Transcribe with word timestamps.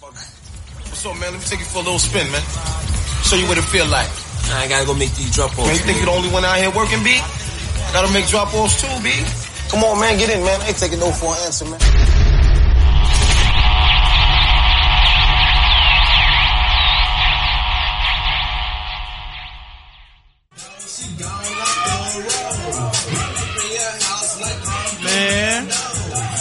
What's 0.00 1.04
up, 1.06 1.18
man? 1.18 1.34
Let 1.34 1.42
me 1.42 1.46
take 1.50 1.58
you 1.58 1.66
for 1.66 1.82
a 1.82 1.82
little 1.82 1.98
spin, 1.98 2.30
man. 2.30 2.42
Show 3.26 3.34
you 3.34 3.50
what 3.50 3.58
it 3.58 3.66
feel 3.66 3.86
like. 3.90 4.06
I 4.54 4.70
gotta 4.70 4.86
go 4.86 4.94
make 4.94 5.10
these 5.18 5.34
drop 5.34 5.50
offs. 5.58 5.66
Man, 5.66 5.74
you 5.74 5.82
think 5.82 5.98
you're 5.98 6.06
the 6.06 6.14
only 6.14 6.30
one 6.30 6.44
out 6.44 6.54
here 6.56 6.70
working, 6.70 7.02
B? 7.02 7.18
Gotta 7.90 8.06
make 8.14 8.30
drop 8.30 8.54
offs 8.54 8.78
too, 8.78 8.86
B. 9.02 9.10
Come 9.74 9.82
on, 9.82 9.98
man, 9.98 10.16
get 10.16 10.30
in, 10.30 10.44
man. 10.44 10.60
I 10.62 10.68
ain't 10.68 10.78
taking 10.78 11.00
no 11.00 11.10
for 11.10 11.34
an 11.34 11.42
answer. 11.42 11.66
Man, 11.66 11.82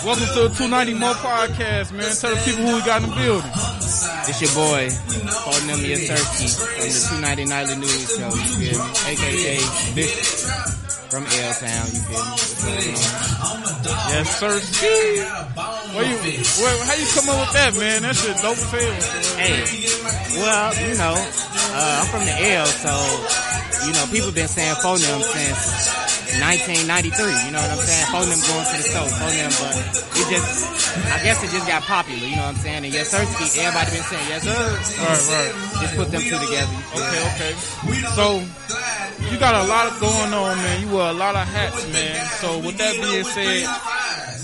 welcome 0.07 0.25
to 0.27 0.47
the 0.47 0.55
290 0.55 0.93
More 1.03 1.11
Podcast, 1.19 1.91
man. 1.91 2.07
Tell 2.15 2.31
the 2.31 2.39
people 2.47 2.63
who 2.63 2.79
we 2.79 2.83
got 2.87 3.03
in 3.03 3.09
the 3.11 3.15
building. 3.19 3.51
It's 4.23 4.39
your 4.39 4.55
boy, 4.55 4.87
your 5.83 5.99
turkey 5.99 6.47
from 6.47 6.87
the 6.87 7.01
290 7.27 7.43
Nightly 7.51 7.75
News 7.75 8.15
Show, 8.15 8.31
you 8.31 8.47
feel 8.55 8.79
me? 8.79 9.03
AKA 9.03 9.59
Bishop 9.99 10.47
from 11.11 11.27
L 11.27 11.53
Town, 11.59 11.85
you 11.91 11.99
feel 12.07 12.23
me? 12.23 12.31
What's 12.39 12.55
going 12.63 12.87
on? 13.43 13.67
Yes, 14.07 14.31
sir. 14.39 14.55
Where 15.91 16.07
you, 16.07 16.17
where, 16.23 16.75
how 16.87 16.95
you 16.95 17.07
come 17.11 17.27
up 17.27 17.43
with 17.43 17.53
that, 17.59 17.75
man? 17.75 18.07
That 18.07 18.15
shit 18.15 18.37
dope 18.39 18.55
as 18.55 18.71
hell. 18.71 18.95
Hey, 19.43 19.59
well, 20.39 20.71
you 20.87 20.95
know, 20.95 21.15
uh, 21.19 21.99
I'm 21.99 22.07
from 22.07 22.23
the 22.23 22.35
L, 22.55 22.65
so, 22.65 22.95
you 23.85 23.91
know, 23.91 24.07
people 24.07 24.31
been 24.31 24.47
saying 24.47 24.75
phone 24.79 25.03
them 25.03 25.19
since 25.19 26.06
1993, 26.39 27.47
you 27.47 27.51
know 27.51 27.61
what 27.61 27.71
I'm 27.71 27.83
saying? 27.83 28.07
Phone 28.13 28.27
them 28.29 28.41
going 28.41 28.65
to 28.67 28.75
the 28.77 28.85
store, 28.85 29.09
phone 29.17 29.35
them, 29.37 29.51
but 29.57 29.73
it 30.17 30.25
just, 30.29 30.49
I 31.09 31.17
guess 31.23 31.43
it 31.43 31.51
just 31.51 31.67
got 31.67 31.83
popular, 31.83 32.25
you 32.25 32.35
know 32.35 32.47
what 32.47 32.57
I'm 32.57 32.61
saying? 32.61 32.85
And 32.85 32.93
yes, 32.93 33.09
sir, 33.09 33.21
everybody 33.21 33.89
been 33.91 34.05
saying 34.05 34.27
yes, 34.29 34.41
sir. 34.43 34.55
Right, 35.01 35.23
right. 35.33 35.51
Just 35.81 35.93
put 35.95 36.07
them 36.11 36.21
two 36.21 36.37
together. 36.37 36.73
you 36.73 36.83
feel 36.93 37.01
me? 37.01 37.07
Okay, 37.07 37.21
okay. 37.31 37.53
So, 38.13 38.25
you 39.31 39.37
got 39.39 39.55
a 39.55 39.67
lot 39.67 39.91
of 39.91 39.99
going 39.99 40.33
on, 40.33 40.57
man. 40.57 40.81
You 40.81 40.95
wear 40.95 41.09
a 41.09 41.13
lot 41.13 41.35
of 41.35 41.47
hats, 41.47 41.85
man. 41.91 42.25
So, 42.41 42.59
with 42.59 42.77
that 42.77 42.93
being 42.93 43.23
said, 43.23 43.65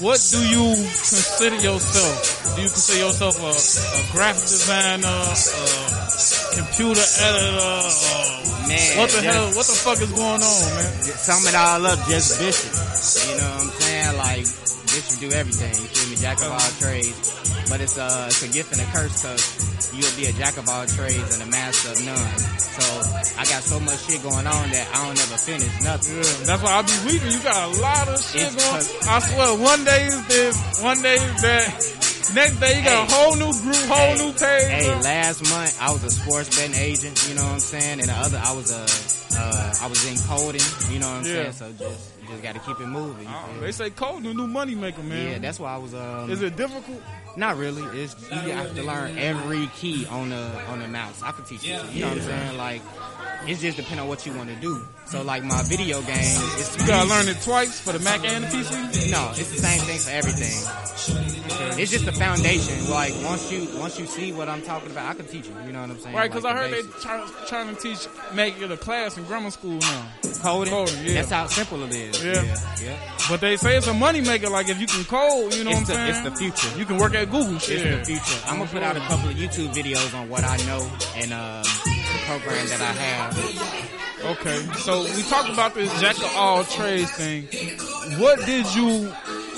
what 0.02 0.20
do 0.32 0.40
you 0.46 0.76
consider 0.76 1.56
yourself? 1.62 2.56
Do 2.56 2.62
you 2.62 2.70
consider 2.70 3.00
yourself 3.06 3.40
a, 3.40 3.54
a 3.54 4.12
graphic 4.12 4.50
designer, 4.50 5.08
a 5.08 6.56
computer 6.56 7.06
editor? 7.22 7.60
Uh, 7.62 8.43
Man, 8.68 8.98
what 8.98 9.10
the 9.10 9.22
just- 9.22 9.26
hell? 9.26 9.48
What 9.54 9.66
the 9.68 9.78
fuck 9.78 10.00
is 10.02 10.12
going 10.12 10.42
on, 10.42 10.62
man? 10.76 10.92
sum 11.04 11.42
it 11.48 11.56
all 11.56 11.86
up, 11.86 12.00
just 12.08 12.40
Bishop. 12.40 12.72
You 12.72 13.38
know 13.42 13.50
what 13.50 13.64
I'm 13.64 13.70
saying? 13.82 14.18
Like, 14.18 14.46
Bishop 14.94 15.20
do 15.20 15.30
everything. 15.32 15.74
You 15.74 15.88
feel 15.90 16.10
me? 16.10 16.16
Jack 16.18 16.38
of 16.42 16.52
all 16.52 16.72
trades. 16.80 17.18
But 17.70 17.82
it's 17.82 17.98
a, 17.98 18.28
it's 18.28 18.44
a 18.44 18.50
gift 18.52 18.72
and 18.74 18.82
a 18.82 18.86
curse 18.92 19.22
because 19.22 19.92
you'll 19.96 20.16
be 20.20 20.28
a 20.28 20.34
jack 20.34 20.58
of 20.58 20.68
all 20.70 20.86
trades 20.86 21.34
and 21.34 21.42
a 21.44 21.50
master 21.52 21.92
of 21.92 22.00
none. 22.06 22.38
So, 22.60 22.84
I 23.40 23.46
got 23.46 23.64
so 23.64 23.80
much 23.80 24.00
shit 24.06 24.22
going 24.22 24.46
on 24.46 24.66
that 24.72 24.86
I 24.94 25.06
don't 25.08 25.18
ever 25.18 25.38
finish 25.38 25.72
nothing. 25.82 26.18
Yeah, 26.18 26.46
that's 26.46 26.62
why 26.62 26.72
I 26.78 26.82
be 26.84 26.98
weeping. 27.08 27.32
You 27.32 27.40
got 27.42 27.58
a 27.72 27.82
lot 27.82 28.08
of 28.10 28.20
shit 28.22 28.44
It's 28.52 28.56
going. 28.56 29.10
I 29.10 29.20
swear, 29.20 29.58
one 29.58 29.84
day 29.86 30.06
is 30.08 30.28
this, 30.28 30.56
one 30.84 31.02
day 31.02 31.16
is 31.16 31.42
that. 31.42 32.03
Next 32.34 32.60
day 32.60 32.78
you 32.80 32.84
got 32.86 33.10
a 33.10 33.14
whole 33.14 33.36
new 33.36 33.52
group, 33.62 33.76
whole 33.76 33.98
Hey, 33.98 34.16
new 34.18 34.32
page. 34.34 34.68
Hey, 34.68 34.92
bro. 34.94 35.02
last 35.02 35.42
month 35.50 35.78
I 35.82 35.92
was 35.92 36.04
a 36.04 36.10
sports 36.12 36.56
betting 36.56 36.76
agent, 36.76 37.28
you 37.28 37.36
know 37.36 37.44
what 37.44 37.54
I'm 37.54 37.60
saying? 37.60 38.00
And 38.00 38.10
the 38.10 38.14
other, 38.14 38.40
I 38.44 38.54
was 38.54 38.72
a, 38.72 39.40
uh, 39.40 39.74
I 39.82 39.88
was 39.88 40.06
in 40.08 40.18
coding, 40.28 40.62
you 40.92 41.00
know 41.00 41.08
what 41.10 41.18
I'm 41.18 41.26
Yeah. 41.26 41.52
saying? 41.52 41.54
So 41.54 41.72
just, 41.86 42.28
just 42.30 42.42
gotta 42.44 42.60
keep 42.60 42.80
it 42.80 42.88
moving. 42.88 43.28
Oh, 43.28 43.60
they 43.60 43.72
say 43.72 43.90
coding 43.90 44.24
the 44.24 44.34
new 44.34 44.48
money 44.48 44.74
maker, 44.76 45.02
man. 45.04 45.32
Yeah, 45.34 45.38
that's 45.40 45.60
why 45.60 45.74
I 45.74 45.78
was, 45.78 45.94
um, 45.94 46.32
Is 46.32 46.42
it 46.42 46.56
difficult? 46.56 47.02
Not 47.36 47.58
really. 47.58 47.84
It's 48.00 48.16
you 48.32 48.38
have 48.52 48.74
to 48.76 48.84
learn 48.84 49.18
every 49.18 49.68
key 49.76 50.06
on 50.06 50.30
the 50.30 50.52
on 50.70 50.80
the 50.80 50.88
mouse. 50.88 51.22
I 51.24 51.32
could 51.32 51.48
teach 51.48 51.64
you. 51.64 51.74
You 51.92 52.02
know 52.02 52.10
what 52.10 52.18
I'm 52.18 52.24
saying? 52.24 52.58
Like 52.58 52.82
it's 53.48 53.60
just 53.60 53.76
depending 53.78 54.02
on 54.02 54.08
what 54.08 54.24
you 54.26 54.34
want 54.34 54.50
to 54.50 54.56
do. 54.58 54.86
So 55.08 55.24
like 55.24 55.44
my 55.44 55.64
video 55.64 56.00
game, 56.04 56.38
it's 56.60 56.78
You 56.80 56.86
gotta 56.88 57.10
learn 57.10 57.28
it 57.28 57.42
twice 57.42 57.80
for 57.80 57.92
the 57.92 58.00
Mac 58.00 58.24
and 58.24 58.44
the 58.44 58.48
PC. 58.50 59.12
No, 59.12 59.32
it's 59.32 59.50
the 59.50 59.58
same 59.58 59.80
thing 59.82 59.98
for 60.00 60.12
everything. 60.12 60.62
It's 61.10 61.92
just 61.92 62.06
the 62.06 62.12
foundation. 62.12 62.90
Like 62.90 63.14
once 63.24 63.52
you 63.52 63.68
once 63.80 64.00
you 64.00 64.06
see 64.06 64.32
what 64.32 64.48
I'm 64.48 64.62
talking 64.62 64.92
about, 64.92 65.08
I 65.10 65.14
can 65.16 65.26
teach 65.26 65.48
you. 65.48 65.56
You 65.66 65.72
know 65.74 65.82
what 65.82 65.90
I'm 65.90 66.00
saying? 66.00 66.16
Right, 66.16 66.30
because 66.30 66.44
Like 66.44 66.56
I 66.56 66.68
the 66.70 66.76
heard 66.76 66.78
they 66.78 66.88
basics. 66.88 67.04
try, 67.04 67.30
trying 67.48 67.76
to 67.76 67.82
teach, 67.82 68.08
make 68.34 68.62
it 68.62 68.72
a 68.72 68.78
class 68.78 69.18
in 69.18 69.24
grammar 69.26 69.52
school 69.52 69.78
now. 69.80 70.06
coding. 70.42 70.72
coding, 70.74 70.96
yeah. 71.04 71.14
That's 71.16 71.30
how 71.32 71.48
simple 71.48 71.84
it 71.84 71.94
is. 71.94 72.24
Yeah. 72.24 72.44
yeah. 72.44 72.76
yeah. 72.82 73.16
But 73.30 73.42
they 73.42 73.58
say 73.58 73.76
it's 73.78 73.88
a 73.88 73.94
money 73.94 74.22
maker. 74.22 74.50
Like 74.50 74.70
if 74.70 74.80
you 74.80 74.88
can 74.88 75.04
code, 75.06 75.54
you 75.56 75.64
know 75.64 75.72
It's 75.72 75.80
what 75.82 75.88
the- 75.88 75.94
I'm 75.96 76.10
it's 76.10 76.18
saying? 76.20 76.30
the 76.30 76.36
future. 76.36 76.78
You 76.78 76.86
can 76.86 76.98
work 76.98 77.16
at 77.16 77.30
Google. 77.32 77.58
Shit. 77.60 77.86
It's 77.86 78.08
the 78.08 78.16
future. 78.16 78.42
I'm 78.46 78.60
gonna 78.60 78.70
put 78.70 78.84
out 78.84 78.96
a 78.96 79.02
couple 79.02 79.30
of 79.30 79.36
YouTube 79.36 79.74
videos 79.74 80.14
on 80.18 80.30
what 80.30 80.44
I 80.44 80.58
know 80.66 80.82
and 81.16 81.34
um, 81.34 81.64
the 81.64 82.20
program 82.28 82.68
that 82.68 82.82
I 82.82 82.94
have. 82.94 84.00
Okay, 84.24 84.62
so 84.78 85.02
we 85.04 85.22
talked 85.24 85.50
about 85.50 85.74
this 85.74 85.92
jack 86.00 86.16
of 86.18 86.32
all 86.38 86.64
trades 86.64 87.12
thing. 87.12 87.44
What 88.20 88.46
did 88.46 88.74
you 88.74 89.12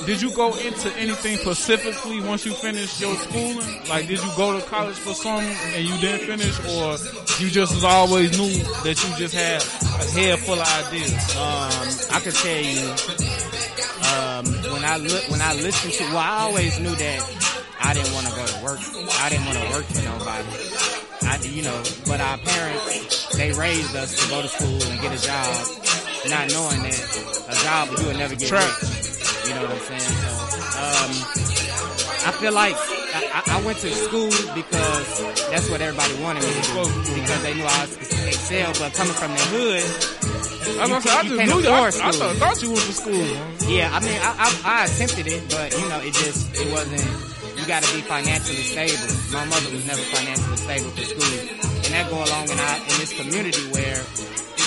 did 0.05 0.21
you 0.21 0.31
go 0.31 0.55
into 0.55 0.91
anything 0.97 1.37
specifically 1.37 2.21
once 2.21 2.45
you 2.45 2.53
finished 2.53 3.01
your 3.01 3.15
schooling? 3.15 3.81
Like, 3.89 4.07
did 4.07 4.19
you 4.21 4.31
go 4.37 4.59
to 4.59 4.65
college 4.67 4.95
for 4.95 5.13
something 5.13 5.57
and 5.73 5.83
you 5.83 5.97
didn't 5.97 6.27
finish, 6.27 6.59
or 6.69 6.97
you 7.41 7.49
just 7.49 7.73
was 7.73 7.83
always 7.83 8.37
knew 8.37 8.63
that 8.83 9.01
you 9.01 9.17
just 9.17 9.33
had 9.33 9.61
a 9.61 10.11
head 10.11 10.39
full 10.39 10.59
of 10.59 10.85
ideas? 10.85 11.13
Um, 11.35 12.15
I 12.15 12.19
could 12.21 12.35
tell 12.35 12.61
you, 12.61 12.85
um, 14.13 14.73
when 14.73 14.85
I 14.85 14.97
look, 14.97 15.29
when 15.29 15.41
I 15.41 15.53
listened 15.53 15.93
to, 15.93 16.03
well, 16.05 16.17
I 16.17 16.39
always 16.41 16.79
knew 16.79 16.93
that 16.95 17.55
I 17.81 17.93
didn't 17.93 18.13
want 18.13 18.27
to 18.27 18.35
go 18.35 18.45
to 18.45 18.63
work. 18.63 18.79
I 19.19 19.29
didn't 19.29 19.45
want 19.45 19.57
to 19.57 19.69
work 19.71 19.85
for 19.85 20.03
nobody. 20.05 20.95
I, 21.25 21.39
you 21.41 21.63
know, 21.63 21.83
but 22.05 22.21
our 22.21 22.37
parents, 22.37 23.35
they 23.35 23.51
raised 23.53 23.95
us 23.95 24.21
to 24.23 24.29
go 24.29 24.41
to 24.41 24.47
school 24.47 24.83
and 24.83 25.01
get 25.01 25.17
a 25.17 25.21
job, 25.21 25.67
not 26.29 26.51
knowing 26.51 26.83
that 26.83 27.45
a 27.49 27.55
job 27.63 27.89
you 27.97 28.05
would 28.07 28.17
never 28.17 28.35
get 28.35 28.49
Trap. 28.49 29.04
You 29.45 29.53
know 29.53 29.61
what 29.61 29.71
I'm 29.71 29.79
saying? 29.79 30.01
So, 30.01 30.29
um, 30.81 31.11
I 32.25 32.31
feel 32.41 32.53
like 32.53 32.75
I, 32.75 33.43
I 33.45 33.61
went 33.65 33.77
to 33.79 33.89
school 33.93 34.33
because 34.57 35.07
that's 35.53 35.69
what 35.69 35.81
everybody 35.81 36.17
wanted 36.23 36.41
me 36.43 36.49
to 36.49 36.61
do 36.73 36.83
because 37.13 37.43
they 37.43 37.53
knew 37.53 37.63
I 37.63 37.81
was 37.85 37.93
excel. 38.25 38.73
But 38.79 38.93
coming 38.97 39.13
from 39.13 39.31
the 39.37 39.45
hood, 39.53 39.85
I, 40.81 40.89
was 40.89 41.05
I 41.05 41.21
you 41.21 41.37
just 41.37 41.45
knew 41.45 41.61
you. 41.61 41.69
I, 41.69 41.87
I 41.87 42.11
thought, 42.11 42.35
thought 42.41 42.63
you 42.63 42.69
went 42.73 42.81
to 42.89 42.93
school. 42.93 43.69
yeah, 43.69 43.93
I 43.93 43.99
mean, 44.01 44.17
I, 44.17 44.33
I, 44.33 44.47
I 44.65 44.85
attempted 44.85 45.27
it, 45.27 45.45
but 45.49 45.71
you 45.77 45.87
know, 45.89 46.01
it 46.01 46.13
just 46.13 46.49
it 46.57 46.71
wasn't. 46.71 47.05
You 47.59 47.65
got 47.67 47.83
to 47.83 47.95
be 47.95 48.01
financially 48.01 48.65
stable. 48.65 48.97
My 49.31 49.45
mother 49.45 49.69
was 49.71 49.85
never 49.85 50.01
financially 50.09 50.57
stable 50.57 50.89
for 50.89 51.05
school, 51.05 51.39
and 51.85 51.91
that 51.93 52.09
go 52.09 52.17
along 52.17 52.49
in 52.49 52.59
our 52.59 52.77
in 52.81 52.95
this 52.97 53.13
community 53.13 53.61
where 53.69 54.01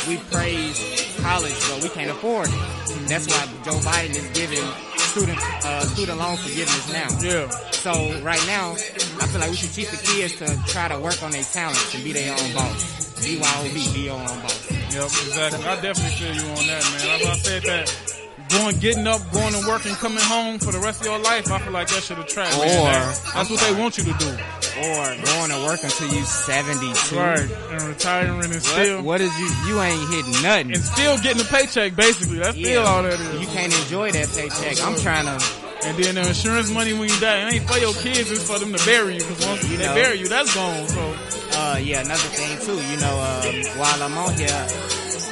we 0.06 0.16
praise 0.30 1.16
college, 1.20 1.56
but 1.70 1.82
we 1.82 1.88
can't 1.90 2.10
afford 2.10 2.48
it. 2.48 3.08
That's 3.08 3.26
why 3.26 3.46
Joe 3.64 3.78
Biden 3.80 4.10
is 4.16 4.28
giving 4.38 4.64
student 4.98 5.38
uh, 5.64 5.80
student 5.82 6.18
loan 6.18 6.36
forgiveness 6.36 6.92
now. 6.92 7.08
Yeah. 7.20 7.48
So 7.72 7.92
right 8.22 8.42
now, 8.46 8.72
I 8.72 9.26
feel 9.26 9.40
like 9.40 9.50
we 9.50 9.56
should 9.56 9.72
teach 9.72 9.90
the 9.90 9.96
kids 9.96 10.36
to 10.36 10.46
try 10.70 10.88
to 10.88 10.98
work 10.98 11.22
on 11.22 11.30
their 11.32 11.42
talents 11.44 11.94
and 11.94 12.04
be 12.04 12.12
their 12.12 12.32
own 12.32 12.52
boss. 12.54 12.98
BYOB, 13.18 13.94
be 13.94 14.00
your 14.02 14.14
own 14.20 14.26
boss. 14.26 14.70
Yep, 14.70 15.04
exactly. 15.04 15.64
I 15.64 15.80
definitely 15.80 16.16
feel 16.16 16.34
you 16.34 16.48
on 16.50 16.66
that, 16.68 16.82
man. 16.84 17.20
As 17.20 17.26
I 17.26 17.34
said 17.36 17.62
that 17.64 18.18
going, 18.48 18.78
getting 18.78 19.06
up, 19.06 19.20
going 19.32 19.52
to 19.52 19.66
work, 19.68 19.84
and 19.86 19.94
coming 19.96 20.22
home 20.22 20.58
for 20.58 20.72
the 20.72 20.78
rest 20.78 21.00
of 21.00 21.06
your 21.06 21.18
life, 21.18 21.50
I 21.50 21.58
feel 21.58 21.72
like 21.72 21.88
that 21.88 22.02
should 22.02 22.18
attract. 22.18 22.56
Or- 22.56 22.64
man. 22.64 22.84
That- 22.84 23.20
that's 23.34 23.50
what 23.50 23.60
they 23.60 23.74
want 23.74 23.98
you 23.98 24.04
to 24.04 24.12
do. 24.18 24.36
Or 24.76 25.04
going 25.24 25.50
to 25.50 25.64
work 25.66 25.82
until 25.82 26.08
you 26.14 26.22
72. 26.24 27.16
Right, 27.16 27.40
and 27.72 27.82
retiring 27.82 28.44
and 28.44 28.62
still 28.62 28.96
What, 28.98 29.04
what 29.04 29.20
is 29.20 29.32
you? 29.38 29.48
You 29.66 29.80
ain't 29.80 30.08
hitting 30.10 30.42
nothing. 30.42 30.72
and 30.74 30.84
still 30.84 31.16
getting 31.18 31.40
a 31.40 31.44
paycheck. 31.44 31.96
Basically, 31.96 32.38
that's 32.38 32.56
still 32.56 32.84
all 32.86 33.02
that 33.02 33.18
is. 33.18 33.40
You 33.40 33.46
can't 33.48 33.72
enjoy 33.82 34.12
that 34.12 34.28
paycheck. 34.28 34.84
I'm 34.84 34.96
trying 34.96 35.26
to. 35.26 35.44
And 35.84 35.96
then 35.96 36.16
the 36.16 36.26
insurance 36.26 36.70
money 36.72 36.92
when 36.92 37.08
you 37.08 37.20
die, 37.20 37.46
it 37.46 37.54
ain't 37.54 37.70
for 37.70 37.78
your 37.78 37.94
kids, 37.94 38.30
it's 38.32 38.42
for 38.42 38.58
them 38.58 38.72
to 38.74 38.84
bury 38.84 39.14
you. 39.14 39.20
Because 39.20 39.46
once 39.46 39.62
You 39.70 39.76
they 39.76 39.86
know. 39.86 39.94
bury 39.94 40.18
you, 40.18 40.28
that's 40.28 40.52
gone. 40.54 40.88
So 40.88 41.14
Uh, 41.52 41.78
yeah, 41.80 42.00
another 42.00 42.18
thing 42.34 42.58
too. 42.66 42.82
You 42.82 42.96
know, 42.98 43.14
um, 43.14 43.78
while 43.78 44.02
I'm 44.02 44.18
on 44.18 44.34
here, 44.34 44.66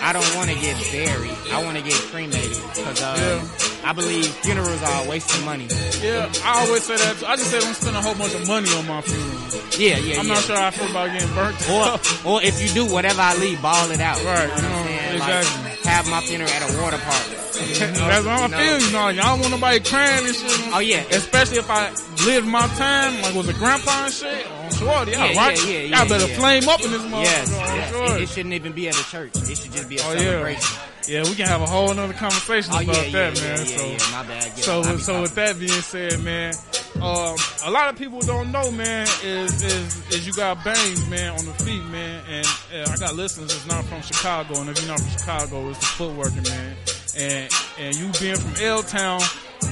I 0.02 0.12
don't 0.12 0.34
want 0.36 0.48
to 0.50 0.56
get 0.60 0.76
buried. 0.92 1.34
I 1.52 1.62
want 1.64 1.76
to 1.78 1.82
get 1.82 1.94
cremated 2.14 2.56
because 2.74 3.02
um, 3.02 3.42
I 3.88 3.92
believe 3.92 4.26
funerals 4.26 4.82
are 4.82 5.04
a 5.04 5.08
waste 5.08 5.30
of 5.30 5.44
money. 5.44 5.66
yeah, 6.02 6.30
I 6.44 6.66
always 6.66 6.82
say 6.82 6.96
that. 6.96 7.22
I 7.26 7.36
just 7.36 7.50
say 7.50 7.60
don't 7.60 7.74
spend 7.74 7.96
a 7.96 8.02
whole 8.02 8.14
bunch 8.16 8.34
of 8.34 8.46
money 8.46 8.68
on 8.74 8.86
my 8.86 9.00
funeral. 9.00 9.62
Yeah, 9.78 9.98
yeah, 9.98 10.18
I'm 10.20 10.26
yeah. 10.26 10.34
not 10.34 10.42
sure 10.42 10.56
how 10.56 10.66
I 10.66 10.70
feel 10.72 10.90
about 10.90 11.12
getting 11.12 11.32
burnt. 11.34 11.56
Or, 11.70 12.32
or 12.32 12.42
if 12.42 12.60
you 12.60 12.68
do 12.74 12.92
whatever 12.92 13.20
I 13.20 13.36
leave, 13.38 13.62
ball 13.62 13.90
it 13.92 14.00
out. 14.00 14.16
Right, 14.24 14.42
You 14.42 14.48
know 14.48 14.54
what 14.54 14.62
you 14.62 14.62
know, 14.62 14.74
I'm 14.74 14.86
saying? 14.86 15.14
exactly. 15.16 15.70
Like, 15.70 15.75
have 15.86 16.08
my 16.08 16.20
funeral 16.22 16.50
at 16.50 16.62
a 16.70 16.82
water 16.82 16.98
park. 16.98 17.24
That's 17.56 18.26
what 18.26 18.28
I 18.28 18.48
feel. 18.48 18.86
You 18.86 18.92
know, 18.92 19.12
don't 19.22 19.40
want 19.40 19.50
nobody 19.52 19.80
crying 19.80 20.26
and 20.26 20.34
shit. 20.34 20.74
Oh 20.74 20.78
yeah, 20.80 21.02
Especially 21.10 21.58
if 21.58 21.70
I 21.70 21.90
lived 22.26 22.46
my 22.46 22.66
time, 22.76 23.22
like 23.22 23.34
was 23.34 23.48
a 23.48 23.54
grandpa 23.54 24.04
and 24.04 24.12
shit. 24.12 24.46
On 24.50 24.70
shorty, 24.72 25.12
Yeah, 25.12 25.24
yeah, 25.30 25.38
right? 25.40 25.64
yeah, 25.66 25.72
yeah, 25.72 25.78
Y'all 25.80 25.88
yeah, 25.90 26.04
better 26.08 26.26
yeah. 26.28 26.38
flame 26.38 26.68
up 26.68 26.84
in 26.84 26.90
this 26.90 27.02
motherfucker. 27.02 27.22
Yes, 27.22 27.90
shorty. 27.92 28.12
It, 28.14 28.20
it 28.22 28.28
shouldn't 28.28 28.54
even 28.54 28.72
be 28.72 28.88
at 28.88 28.98
a 29.00 29.04
church. 29.10 29.32
It 29.36 29.56
should 29.58 29.72
just 29.72 29.88
be 29.88 29.96
a 29.96 30.00
Oh, 30.02 30.16
celebration. 30.16 30.78
Yeah, 31.08 31.22
we 31.22 31.34
can 31.36 31.46
have 31.46 31.62
a 31.62 31.66
whole 31.66 31.92
another 31.92 32.14
conversation 32.14 32.72
Oh, 32.74 32.80
about 32.82 32.94
that, 32.96 33.12
man. 33.12 33.34
yeah, 33.36 33.56
so, 33.56 33.86
yeah, 33.86 33.98
my 34.10 34.26
bad. 34.26 34.58
So, 34.58 34.82
so 34.98 35.22
with 35.22 35.34
that 35.36 35.56
being 35.58 35.70
said, 35.70 36.20
man, 36.24 36.52
um, 36.96 37.36
a 37.64 37.70
lot 37.70 37.88
of 37.90 37.96
people 37.96 38.18
don't 38.20 38.50
know, 38.50 38.70
man, 38.72 39.06
is 39.22 39.62
is 39.62 40.05
is 40.16 40.26
you 40.26 40.32
got 40.32 40.64
bangs, 40.64 41.08
man, 41.08 41.30
on 41.38 41.44
the 41.44 41.52
feet, 41.64 41.84
man, 41.86 42.24
and 42.28 42.46
uh, 42.74 42.92
I 42.92 42.96
got 42.96 43.14
listeners 43.14 43.48
that's 43.48 43.66
not 43.66 43.84
from 43.84 44.02
Chicago, 44.02 44.60
and 44.60 44.70
if 44.70 44.78
you're 44.80 44.88
not 44.88 45.00
from 45.00 45.10
Chicago, 45.10 45.68
it's 45.70 45.78
the 45.78 45.86
footworking, 46.04 46.48
man, 46.48 46.76
and 47.16 47.50
and 47.78 47.96
you 47.96 48.10
being 48.20 48.36
from 48.36 48.54
L 48.64 48.82
Town. 48.82 49.20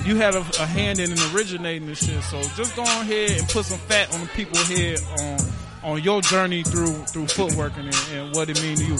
You 0.05 0.17
had 0.17 0.35
a, 0.35 0.41
a 0.61 0.67
hand 0.67 0.99
in 0.99 1.13
originating 1.35 1.87
this 1.87 2.05
shit, 2.05 2.23
so 2.25 2.41
just 2.57 2.75
go 2.77 2.83
on 2.83 3.03
ahead 3.03 3.39
and 3.39 3.49
put 3.49 3.65
some 3.67 3.79
fat 3.79 4.13
on 4.15 4.21
the 4.21 4.27
people 4.29 4.59
here 4.65 4.97
on 5.21 5.39
on 5.83 6.03
your 6.03 6.21
journey 6.23 6.63
through 6.63 6.95
through 7.07 7.25
footworking 7.27 7.85
and, 7.87 8.17
and 8.19 8.35
what 8.35 8.49
it 8.49 8.61
mean 8.63 8.77
to 8.77 8.85
you. 8.85 8.99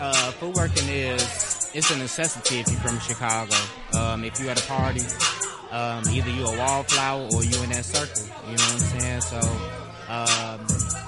uh, 0.00 0.32
footworking 0.40 0.88
is 0.90 1.70
it's 1.74 1.90
a 1.90 1.96
necessity 1.98 2.60
if 2.60 2.68
you're 2.70 2.80
from 2.80 2.98
Chicago. 3.00 3.54
Um, 3.98 4.24
if 4.24 4.38
you 4.40 4.48
at 4.48 4.62
a 4.62 4.66
party, 4.66 5.00
um, 5.70 6.04
either 6.10 6.30
you 6.30 6.44
a 6.46 6.56
wallflower 6.58 7.28
or 7.34 7.44
you 7.44 7.62
in 7.62 7.70
that 7.70 7.84
circle. 7.84 8.22
You 8.48 8.56
know 8.56 8.64
what 8.64 8.72
I'm 8.72 9.00
saying? 9.00 9.20
So 9.22 9.40
um, 10.08 10.60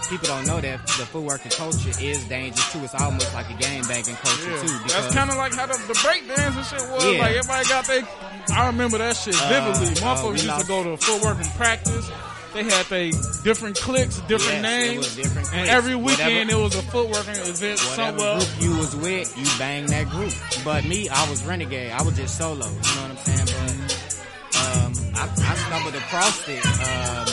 people 0.08 0.28
don't 0.28 0.46
know 0.46 0.60
that 0.60 0.80
the 0.86 1.04
footworking 1.04 1.54
culture 1.56 1.90
is 2.00 2.24
dangerous 2.28 2.72
too. 2.72 2.78
It's 2.84 2.94
almost 2.94 3.32
like 3.34 3.48
a 3.50 3.54
game 3.54 3.82
banging 3.86 4.16
culture 4.16 4.50
Yeah, 4.50 4.60
too. 4.62 4.78
that's 4.88 5.14
kind 5.14 5.30
of 5.30 5.36
like 5.36 5.54
how 5.54 5.66
the, 5.66 5.74
the 5.86 5.98
break 6.02 6.26
dance 6.28 6.56
and 6.56 6.66
shit 6.66 6.80
was. 6.90 7.04
Yeah. 7.04 7.18
Like 7.20 7.36
everybody 7.36 7.68
got 7.68 7.86
they. 7.86 8.02
I 8.54 8.66
remember 8.66 8.98
that 8.98 9.16
shit 9.16 9.34
Uh, 9.40 9.48
vividly. 9.48 9.88
uh, 10.02 10.14
Motherfuckers 10.16 10.32
we 10.32 10.48
used 10.48 10.60
to 10.60 10.66
go 10.66 10.84
to 10.84 10.96
footwork 10.96 11.36
and 11.38 11.50
practice. 11.56 12.10
They 12.54 12.64
had 12.64 12.86
they 12.86 13.10
different 13.44 13.76
cliques, 13.76 14.20
different 14.22 14.62
Yes, 14.62 14.62
names, 14.62 15.16
different 15.16 15.52
and 15.52 15.68
every 15.68 15.94
weekend 15.94 16.48
Whatever- 16.48 16.60
it 16.60 16.64
was 16.64 16.74
a 16.76 16.82
footworking 16.82 17.48
event 17.48 17.78
Whatever 17.80 18.18
somewhere. 18.18 18.38
group 18.38 18.48
you 18.60 18.76
was 18.78 18.96
with, 18.96 19.36
you 19.36 19.44
bang 19.58 19.84
that 19.86 20.08
group. 20.08 20.32
But 20.64 20.84
me, 20.86 21.10
I 21.10 21.28
was 21.28 21.44
renegade. 21.44 21.92
I 21.92 22.00
was 22.02 22.16
just 22.16 22.38
solo. 22.38 22.54
You 22.66 22.72
know 22.72 22.72
what 22.72 23.10
I'm 23.10 23.16
saying? 23.18 23.46
But 23.46 24.08
um, 24.58 24.92
I, 25.14 25.28
I 25.28 25.54
stumbled 25.56 25.94
across 25.94 26.48
it. 26.48 26.64
Um, 26.64 27.27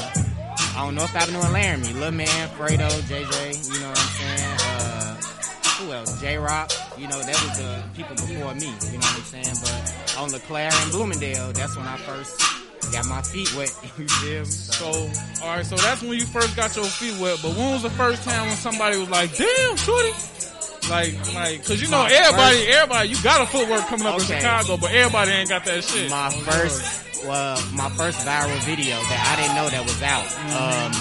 I 0.75 0.83
don't 0.83 0.95
know 0.95 1.04
if 1.04 1.16
Avenue 1.16 1.39
and 1.39 1.54
Laramie, 1.54 1.94
Lil 1.94 2.12
Man, 2.12 2.50
Fredo, 2.50 2.89
JJ. 3.07 3.74
You 3.74 3.80
know 3.80 3.89
what 3.89 4.00
I'm 4.00 4.10
saying? 4.19 4.57
Uh, 4.60 5.16
who 5.86 5.92
else? 5.94 6.19
J 6.22 6.38
Rock. 6.38 6.72
You 6.98 7.07
know 7.07 7.19
that 7.22 7.27
was 7.27 7.57
the 7.57 7.83
people 7.95 8.16
before 8.16 8.54
me. 8.56 8.66
You 8.68 8.98
know 9.00 9.07
what 9.07 9.16
I'm 9.18 9.44
saying? 9.44 9.56
But 9.62 10.16
on 10.19 10.31
LeClaire 10.31 10.69
and 10.74 10.92
Bloomingdale, 10.92 11.54
that's 11.54 11.75
when 11.77 11.86
I 11.86 11.98
first 11.98 12.42
got 12.92 13.06
my 13.07 13.22
feet 13.22 13.54
wet. 13.56 13.74
You 13.98 14.07
feel 14.07 14.39
me? 14.42 14.45
So, 14.45 14.86
all 15.44 15.56
right, 15.56 15.66
so 15.66 15.75
that's 15.77 16.01
when 16.01 16.13
you 16.19 16.25
first 16.25 16.56
got 16.57 16.75
your 16.75 16.86
feet 16.86 17.18
wet. 17.22 17.39
But 17.42 17.56
when 17.56 17.72
was 17.72 17.83
the 17.83 17.89
first 17.92 18.24
time 18.24 18.48
when 18.48 18.57
somebody 18.57 18.98
was 18.98 19.10
like, 19.10 19.36
"Damn, 19.38 19.77
shorty"? 19.77 20.12
Like, 20.89 21.16
like, 21.33 21.66
cause 21.66 21.81
you 21.81 21.89
know 21.89 22.04
My 22.04 22.12
everybody, 22.12 22.57
first- 22.57 22.69
everybody, 22.69 23.10
you 23.10 23.24
got 23.24 23.42
a 23.42 23.45
footwork 23.48 23.88
coming 23.88 24.06
up 24.06 24.19
in 24.19 24.25
Chicago, 24.25 24.77
but 24.77 24.92
everybody 24.92 25.31
ain't 25.31 25.50
got 25.50 25.66
that 25.66 25.83
shit. 25.83 26.12
my 26.12 26.30
first 26.30 26.83
well 27.27 27.62
my 27.74 27.89
first 27.89 28.19
viral 28.25 28.60
video 28.66 28.95
that 28.95 29.19
I 29.33 29.42
didn't 29.42 29.56
know 29.56 29.69
that 29.69 29.83
was 29.83 30.01
out. 30.01 30.25
Um, 30.56 30.92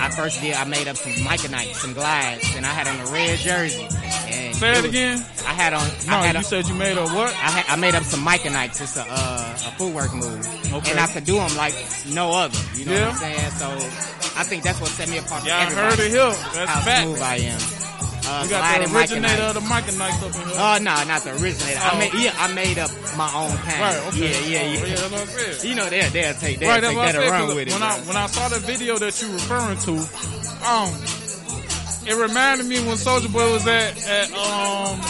I 0.00 0.10
first 0.10 0.40
did 0.40 0.54
I 0.54 0.64
made 0.64 0.86
up 0.86 0.96
some 0.96 1.12
Micronite, 1.24 1.74
some 1.74 1.92
glides, 1.92 2.54
and 2.56 2.64
I 2.64 2.70
had 2.70 2.86
on 2.86 3.00
a 3.08 3.10
red 3.12 3.38
jersey. 3.38 3.82
And 4.30 4.54
Say 4.54 4.70
was- 4.76 4.84
again. 4.84 5.18
I 5.46 5.52
had 5.54 5.72
on. 5.72 5.82
No, 6.06 6.18
I 6.18 6.26
had 6.26 6.32
you 6.34 6.38
on, 6.38 6.44
said 6.44 6.68
you 6.68 6.74
made 6.74 6.96
a 6.96 7.02
what? 7.08 7.30
I, 7.34 7.50
had, 7.50 7.64
I 7.68 7.76
made 7.76 7.94
up 7.96 8.04
some 8.04 8.24
Micronites. 8.24 8.80
It's 8.80 8.96
a 8.96 9.04
uh, 9.08 9.52
a 9.66 9.70
footwork 9.78 10.14
move, 10.14 10.46
Okay. 10.72 10.90
and 10.92 11.00
I 11.00 11.06
could 11.08 11.24
do 11.24 11.34
them 11.34 11.56
like 11.56 11.74
no 12.12 12.30
other. 12.32 12.58
You 12.76 12.84
know 12.86 12.92
Yeah. 12.92 13.06
what 13.06 13.14
I'm 13.14 13.18
saying? 13.18 13.50
So 13.52 13.68
I 14.38 14.44
think 14.44 14.62
that's 14.62 14.80
what 14.80 14.90
set 14.90 15.08
me 15.08 15.18
apart. 15.18 15.40
from 15.40 15.48
Yeah, 15.48 15.68
heard 15.70 15.98
it 15.98 16.10
here. 16.10 16.30
That's 16.54 16.70
How 16.70 16.80
fact. 16.82 17.02
smooth 17.06 17.22
I 17.22 17.36
am. 17.36 17.58
Uh, 18.28 18.42
You 18.44 18.50
got 18.50 18.78
the 18.88 18.94
originator 18.96 19.42
of 19.42 19.54
the 19.54 19.60
Micronites 19.60 20.20
up 20.22 20.34
in 20.36 20.48
here. 20.48 20.58
Oh 20.58 20.78
no, 20.82 21.04
not 21.04 21.22
the 21.24 21.30
originator. 21.32 21.80
Oh. 21.80 21.88
I 21.92 21.98
made 21.98 22.14
yeah, 22.14 22.34
I 22.38 22.52
made 22.52 22.78
up 22.78 22.90
my 23.16 23.32
own 23.34 23.56
kind. 23.56 23.80
right, 23.80 23.96
okay. 24.08 24.20
Yeah, 24.20 24.28
yeah, 24.28 24.58
Oh, 24.60 24.84
yeah. 24.84 24.86
yeah, 24.86 24.94
that's 24.96 25.10
what 25.12 25.20
I 25.20 25.26
said. 25.26 25.64
You 25.68 25.74
know 25.74 25.88
they'll 25.88 26.10
they'll 26.10 26.34
take 26.34 26.58
they'll 26.60 26.68
Right, 26.68 26.82
take 26.82 26.96
that 26.96 27.14
and 27.14 27.24
said. 27.24 27.30
'cause 27.30 27.54
with 27.54 27.68
it. 27.68 27.72
When 27.72 27.82
I 27.82 27.98
when 28.00 28.16
I 28.16 28.26
saw 28.26 28.48
the 28.48 28.58
video 28.60 28.98
that 28.98 29.22
you 29.22 29.32
referring 29.32 29.78
to, 29.78 29.92
um, 30.68 30.92
it 32.06 32.16
reminded 32.16 32.66
me 32.66 32.80
when 32.80 32.96
Soulja 32.96 33.32
Boy 33.32 33.50
was 33.52 33.66
at 33.66 33.96
at 34.06 34.32
um 34.32 35.00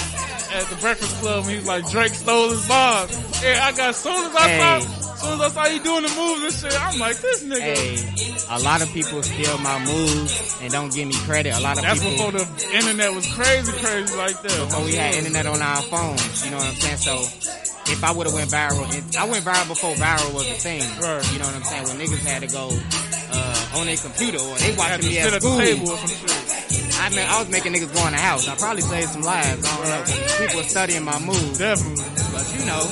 at 0.55 0.65
the 0.71 0.77
Breakfast 0.81 1.21
Club 1.21 1.43
and 1.45 1.51
he 1.51 1.57
was 1.59 1.67
like 1.67 1.91
Drake 1.91 2.15
stole 2.15 2.51
his 2.51 2.67
bars. 2.69 3.11
Yeah, 3.43 3.67
I 3.67 3.73
got 3.73 3.95
soon 3.95 4.15
as 4.27 4.35
I 4.35 4.49
Hey. 4.49 4.81
saw 4.81 5.08
soon 5.21 5.33
as 5.35 5.41
I 5.41 5.49
saw 5.49 5.67
you 5.67 5.83
doing 5.83 6.03
the 6.03 6.15
moves 6.15 6.43
and 6.45 6.73
shit, 6.73 6.81
I'm 6.81 6.99
like 6.99 7.17
this 7.19 7.45
nigga. 7.45 7.61
Hey, 7.61 8.57
a 8.57 8.59
lot 8.61 8.83
of 8.83 8.89
people 8.93 9.23
steal 9.23 9.59
my 9.59 9.79
moves 9.85 10.59
and 10.63 10.73
don't 10.73 10.93
give 10.93 11.07
me 11.09 11.15
credit. 11.27 11.55
A 11.55 11.61
lot 11.61 11.77
of 11.77 11.83
That's 11.85 12.01
people 12.03 12.31
before 12.31 12.33
the 12.33 12.77
internet 12.77 13.13
was 13.13 13.27
crazy, 13.35 13.73
crazy 13.73 14.17
like 14.17 14.41
that. 14.43 14.59
before 14.69 14.85
we 14.85 14.95
had 14.95 15.15
internet 15.15 15.47
on 15.47 15.61
our 15.63 15.83
phones. 15.83 16.45
You 16.45 16.51
know 16.53 16.59
what 16.59 16.69
I'm 16.69 16.75
saying? 16.75 16.99
So 16.99 17.15
if 17.93 18.05
I 18.05 18.13
would 18.13 18.27
have 18.27 18.35
went 18.35 18.51
viral, 18.51 18.85
I 19.17 19.25
went 19.29 19.45
viral 19.45 19.69
before 19.69 19.95
viral 19.95 20.35
was 20.35 20.47
a 20.49 20.55
thing. 20.55 20.83
Right. 21.01 21.33
You 21.33 21.39
know 21.39 21.47
what 21.47 21.57
I'm 21.57 21.65
saying? 21.65 21.85
When 21.89 21.97
niggas 21.99 22.25
had 22.25 22.43
to 22.43 22.49
go 22.49 22.71
uh, 23.33 23.79
on 23.81 23.87
their 23.87 23.97
computer 23.97 24.39
or 24.39 24.57
they 24.59 24.75
watching 24.77 25.09
me 25.09 25.19
at 25.19 25.43
school. 25.43 25.59
table 25.59 25.91
or 25.91 25.97
some 25.99 26.09
shit. 26.09 26.99
I 27.01 27.11
mean, 27.11 27.27
I 27.27 27.39
was 27.41 27.49
making 27.49 27.73
niggas 27.73 27.95
go 27.95 28.07
in 28.07 28.13
the 28.13 28.19
house. 28.19 28.49
I 28.49 28.57
probably 28.57 28.83
saved 28.83 29.11
some 29.11 29.23
lives. 29.23 29.65
I 29.65 29.77
don't 29.77 29.89
know. 29.89 30.47
People 30.47 30.57
were 30.61 30.69
studying 30.69 31.05
my 31.05 31.19
moves. 31.21 31.59
Definitely. 31.59 32.05
But 32.33 32.47
you 32.59 32.67
know, 32.67 32.83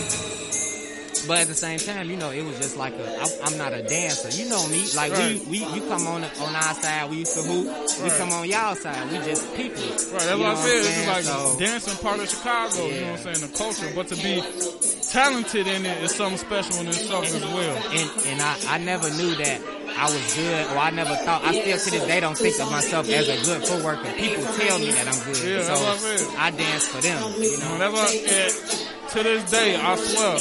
but 1.26 1.38
at 1.38 1.46
the 1.49 1.55
same 1.55 1.78
time, 1.78 2.11
you 2.11 2.17
know, 2.17 2.31
it 2.31 2.43
was 2.44 2.56
just 2.58 2.76
like 2.76 2.94
a. 2.94 3.06
I, 3.20 3.26
I'm 3.44 3.58
not 3.58 3.73
a 3.73 3.82
dancer. 3.82 4.31
You 4.31 4.49
know 4.49 4.67
me. 4.69 4.84
Like 4.94 5.12
Right. 5.12 5.40
we, 5.46 5.61
we, 5.61 5.75
you 5.75 5.81
come 5.88 6.06
on 6.06 6.25
on 6.25 6.55
our 6.56 6.75
side. 6.75 7.11
We 7.11 7.17
used 7.19 7.34
to 7.37 7.43
hoop. 7.43 7.67
We 8.02 8.11
come 8.11 8.31
on 8.32 8.49
y'all 8.49 8.75
side. 8.75 9.11
We 9.11 9.19
just 9.19 9.55
people. 9.56 9.82
Right, 9.82 10.11
that's 10.12 10.31
You 10.31 10.38
what 10.38 10.46
I 10.46 10.55
said. 10.56 10.78
It's 10.84 11.06
like 11.06 11.25
So- 11.25 11.56
dancing 11.58 11.96
part 12.02 12.20
of 12.20 12.28
Chicago, 12.28 12.87
you 12.87 13.00
know 13.00 13.11
what 13.12 13.26
I'm 13.26 13.34
saying, 13.34 13.50
the 13.50 13.56
culture. 13.58 13.93
But 13.94 14.08
to 14.08 14.17
be 14.17 14.43
talented 15.12 15.67
in 15.67 15.87
it 15.87 16.02
is 16.02 16.14
something 16.14 16.38
special 16.38 16.81
in 16.81 16.88
itself 16.88 17.25
as 17.26 17.44
well. 17.44 17.76
and 17.93 18.11
and 18.26 18.40
I, 18.43 18.56
I 18.69 18.79
never 18.79 19.08
knew 19.11 19.34
that 19.37 19.61
I 19.99 20.05
was 20.05 20.34
good, 20.34 20.67
or 20.72 20.79
I 20.79 20.90
never 20.90 21.14
thought. 21.17 21.43
I 21.44 21.52
still 21.58 21.79
to 21.79 21.90
this 21.90 22.05
day 22.06 22.20
don't 22.20 22.37
think 22.37 22.58
of 22.61 22.70
myself 22.70 23.08
as 23.08 23.29
a 23.29 23.37
good 23.46 23.62
footworker. 23.62 24.14
People 24.17 24.44
tell 24.44 24.79
me 24.79 24.90
that 24.93 25.08
I'm 25.08 25.25
good, 25.25 25.43
Yeah, 25.43 25.62
so 25.62 25.75
that's 25.84 26.02
what 26.26 26.38
I. 26.38 26.46
I 26.49 26.50
dance 26.50 26.87
for 26.87 27.00
them. 27.00 27.32
You 27.40 27.58
know, 27.58 27.79
know, 27.79 27.79
that's 27.79 27.94
why, 27.94 28.08
and 28.29 28.95
to 29.11 29.23
this 29.23 29.50
day, 29.50 29.76
I 29.76 29.97
swear, 29.97 30.37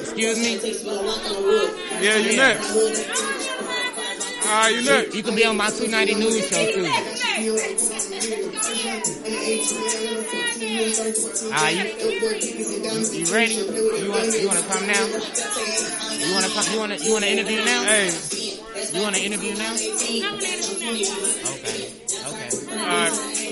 Excuse 0.00 0.38
me. 0.38 0.50
Yeah, 2.04 2.16
you 2.16 2.30
Yeah. 2.30 2.48
next. 2.54 2.66
Alright, 4.46 4.74
you 4.74 4.82
next. 4.84 5.14
You 5.14 5.22
can 5.22 5.34
be 5.36 5.44
on 5.46 5.56
my 5.56 5.70
290 5.70 6.14
news 6.14 6.48
show 6.48 6.64
too. 6.72 6.86
Ah, 11.56 11.68
you, 11.68 11.84
you 11.84 13.32
ready? 13.32 13.54
You 13.54 14.10
want 14.10 14.40
you 14.40 14.46
want 14.48 14.58
to 14.58 14.64
come 14.68 14.86
now? 14.86 15.04
You 15.06 16.32
want 16.34 16.44
to 16.46 16.50
come? 16.52 16.72
You 16.72 16.78
want 16.78 16.92
to 16.98 17.04
you 17.04 17.12
want 17.12 17.24
to 17.24 17.30
interview 17.30 17.64
now? 17.64 17.82
Hey, 17.84 18.10
You 18.92 19.02
want 19.02 19.14
to 19.16 19.22
interview 19.22 19.54
now? 19.56 19.74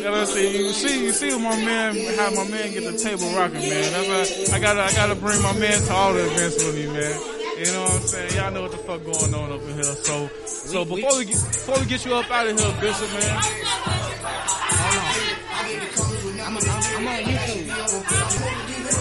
Okay. 0.02 0.08
Okay. 0.08 0.08
alright. 0.08 0.10
Yeah, 0.10 0.10
let's 0.10 0.34
see. 0.34 0.58
You 0.58 0.72
see, 0.72 1.04
you 1.04 1.12
see 1.12 1.38
my 1.38 1.56
man, 1.64 1.94
how 2.16 2.30
my 2.34 2.50
man 2.50 2.72
get 2.72 2.84
the 2.84 2.98
table 2.98 3.30
rocking, 3.36 3.60
man. 3.60 3.92
That's 3.92 4.48
why 4.50 4.56
I 4.56 4.60
gotta, 4.60 4.82
I 4.82 4.92
gotta 4.92 5.14
bring 5.14 5.40
my 5.42 5.52
man 5.58 5.80
to 5.82 5.92
all 5.92 6.12
the 6.12 6.24
events 6.26 6.64
with 6.64 6.74
me, 6.74 6.86
man. 6.86 7.20
You 7.58 7.72
know 7.72 7.82
what 7.84 7.94
I'm 7.94 8.00
saying? 8.00 8.34
Y'all 8.34 8.50
know 8.50 8.62
what 8.62 8.72
the 8.72 8.78
fuck 8.78 9.04
going 9.04 9.34
on 9.34 9.52
up 9.52 9.62
in 9.62 9.74
here. 9.74 9.84
So, 9.84 10.28
so 10.46 10.84
before 10.84 11.18
we 11.18 11.24
get, 11.26 11.36
before 11.36 11.78
we 11.78 11.86
get 11.86 12.04
you 12.04 12.14
up 12.14 12.30
out 12.30 12.46
of 12.48 12.58
here, 12.58 12.80
Bishop, 12.80 13.12
man. 13.12 13.71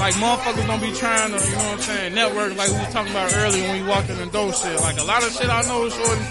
Like 0.02 0.16
motherfuckers 0.16 0.66
don't 0.66 0.82
be 0.82 0.92
trying 0.98 1.30
to, 1.30 1.38
you 1.38 1.52
know 1.52 1.58
what 1.58 1.74
I'm 1.74 1.80
saying, 1.82 2.16
network 2.16 2.58
like 2.58 2.70
we 2.70 2.74
was 2.74 2.92
talking 2.92 3.12
about 3.12 3.32
earlier 3.36 3.62
when 3.70 3.84
we 3.84 3.88
walked 3.88 4.10
in 4.10 4.18
the 4.18 4.26
door 4.26 4.52
shit. 4.52 4.80
Like 4.82 4.98
a 5.00 5.04
lot 5.04 5.22
of 5.24 5.32
shit 5.32 5.48
I 5.48 5.62
know, 5.62 5.88
shorty. 5.90 6.22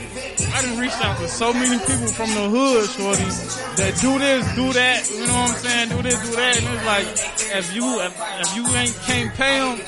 I 0.53 0.63
done 0.63 0.77
reached 0.79 0.99
out 1.05 1.17
to 1.19 1.29
so 1.29 1.53
many 1.53 1.79
people 1.79 2.09
from 2.09 2.31
the 2.35 2.49
hood, 2.51 2.91
shorty, 2.91 3.23
that 3.79 3.95
do 4.03 4.19
this, 4.19 4.43
do 4.57 4.73
that, 4.73 5.09
you 5.09 5.21
know 5.25 5.33
what 5.33 5.51
I'm 5.51 5.57
saying, 5.63 5.89
do 5.91 6.03
this, 6.03 6.19
do 6.29 6.35
that, 6.35 6.59
and 6.59 6.67
it's 6.75 6.85
like, 6.87 7.07
if 7.59 7.75
you, 7.77 8.01
if, 8.01 8.15
if 8.43 8.57
you 8.57 8.67
ain't, 8.75 8.95
can't 9.07 9.33
pay 9.35 9.59
them, 9.61 9.79